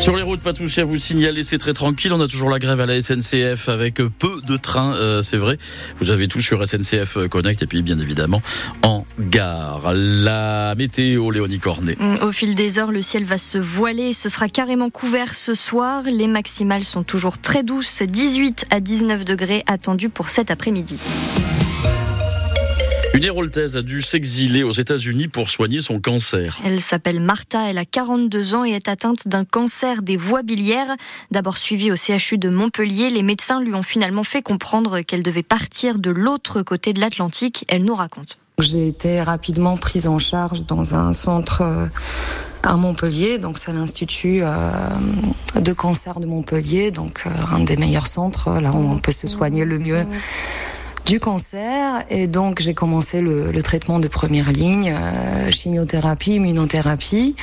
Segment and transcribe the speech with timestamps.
[0.00, 2.10] Sur les routes, pas de souci à vous signaler, c'est très tranquille.
[2.14, 5.58] On a toujours la grève à la SNCF avec peu de trains, euh, c'est vrai.
[6.00, 8.40] Vous avez tout sur SNCF Connect et puis bien évidemment
[8.82, 9.92] en gare.
[9.92, 11.96] La météo, Léonie Cornet.
[12.00, 14.14] Mm, au fil des heures, le ciel va se voiler.
[14.14, 16.04] Ce sera carrément couvert ce soir.
[16.06, 20.98] Les maximales sont toujours très douces, 18 à 19 degrés attendus pour cet après-midi.
[23.18, 26.60] Une héroltaise a dû s'exiler aux États-Unis pour soigner son cancer.
[26.64, 30.94] Elle s'appelle Martha, elle a 42 ans et est atteinte d'un cancer des voies biliaires.
[31.32, 35.42] D'abord suivie au CHU de Montpellier, les médecins lui ont finalement fait comprendre qu'elle devait
[35.42, 37.64] partir de l'autre côté de l'Atlantique.
[37.66, 38.38] Elle nous raconte.
[38.60, 41.86] J'ai été rapidement prise en charge dans un centre euh,
[42.62, 44.70] à Montpellier, donc c'est l'Institut euh,
[45.60, 49.26] de cancer de Montpellier, donc euh, un des meilleurs centres, là où on peut se
[49.26, 50.06] soigner le mieux
[51.08, 57.34] du cancer et donc j'ai commencé le, traitement de première ligne, euh, chimiothérapie, immunothérapie.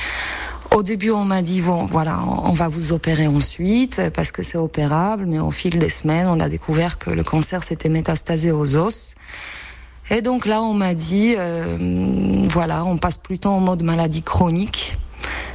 [0.70, 4.56] Au début, on m'a dit bon, voilà, on va vous opérer ensuite parce que c'est
[4.56, 8.76] opérable, mais au fil des semaines, on a découvert que le cancer s'était métastasé aux
[8.76, 9.16] os.
[10.10, 11.76] Et donc là, on m'a dit euh,
[12.48, 14.96] voilà, on passe plutôt en mode maladie chronique,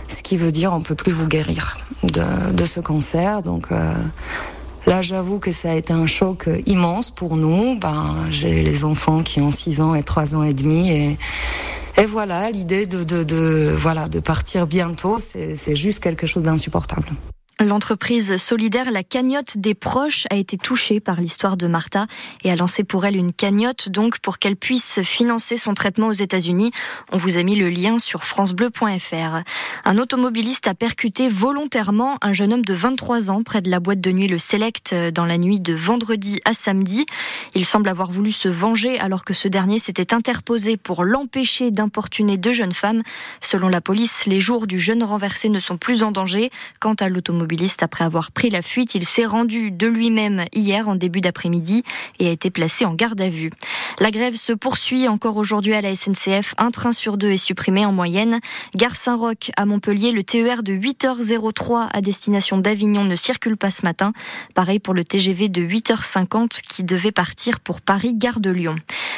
[0.09, 3.41] ce qui veut dire on peut plus vous guérir de, de ce cancer.
[3.41, 3.93] Donc euh,
[4.87, 7.77] Là, j'avoue que ça a été un choc immense pour nous.
[7.77, 11.17] Ben, j'ai les enfants qui ont 6 ans et 3 ans et demi et,
[11.97, 17.09] et voilà, l'idée de, de, de, voilà, de partir bientôt, c'est juste quelque chose d'insupportable.
[17.59, 22.07] L'entreprise solidaire La Cagnotte des Proches a été touchée par l'histoire de Martha
[22.43, 26.13] et a lancé pour elle une cagnotte donc pour qu'elle puisse financer son traitement aux
[26.13, 26.71] États-Unis.
[27.11, 29.43] On vous a mis le lien sur francebleu.fr.
[29.85, 34.01] Un automobiliste a percuté volontairement un jeune homme de 23 ans près de la boîte
[34.01, 37.05] de nuit Le Select dans la nuit de vendredi à samedi.
[37.53, 42.37] Il semble avoir voulu se venger alors que ce dernier s'était interposé pour l'empêcher d'importuner
[42.37, 43.03] deux jeunes femmes.
[43.39, 46.49] Selon la police, les jours du jeune renversé ne sont plus en danger.
[46.79, 47.50] Quant à l'automobile
[47.81, 48.95] après avoir pris la fuite.
[48.95, 51.83] Il s'est rendu de lui-même hier en début d'après-midi
[52.19, 53.49] et a été placé en garde à vue.
[53.99, 56.53] La grève se poursuit encore aujourd'hui à la SNCF.
[56.57, 58.39] Un train sur deux est supprimé en moyenne.
[58.75, 63.83] Gare Saint-Roch à Montpellier, le TER de 8h03 à destination d'Avignon ne circule pas ce
[63.83, 64.13] matin.
[64.53, 68.75] Pareil pour le TGV de 8h50 qui devait partir pour Paris, gare de Lyon.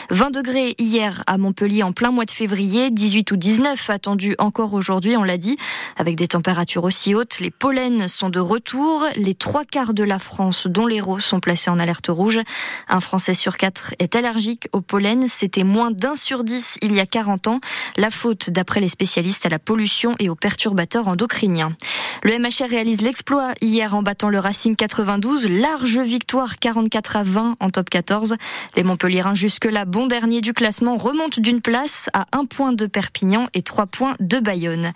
[0.09, 4.73] 20 degrés hier à Montpellier en plein mois de février, 18 ou 19 attendus encore
[4.73, 5.57] aujourd'hui, on l'a dit,
[5.97, 7.39] avec des températures aussi hautes.
[7.39, 9.05] Les pollens sont de retour.
[9.15, 12.39] Les trois quarts de la France, dont l'Hérault, sont placés en alerte rouge.
[12.87, 15.27] Un Français sur quatre est allergique au pollen.
[15.27, 17.59] C'était moins d'un sur dix il y a 40 ans.
[17.97, 21.75] La faute, d'après les spécialistes, à la pollution et aux perturbateurs endocriniens.
[22.23, 25.49] Le MHR réalise l'exploit hier en battant le Racing 92.
[25.49, 28.35] Large victoire 44 à 20 en top 14.
[28.75, 33.47] Les Montpellierins jusque-là bon dernier du classement remontent d'une place à un point de Perpignan
[33.53, 34.93] et trois points de Bayonne.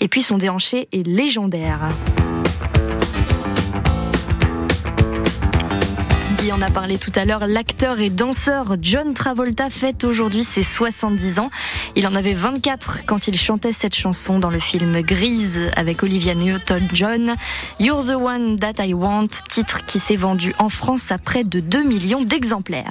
[0.00, 1.88] Et puis son déhanché est légendaire.
[6.50, 10.64] Guy en a parlé tout à l'heure, l'acteur et danseur John Travolta fête aujourd'hui ses
[10.64, 11.48] 70 ans.
[11.94, 16.34] Il en avait 24 quand il chantait cette chanson dans le film Grise avec Olivia
[16.34, 17.36] Newton-John.
[17.78, 21.60] You're the one that I want, titre qui s'est vendu en France à près de
[21.60, 22.84] 2 millions d'exemplaires.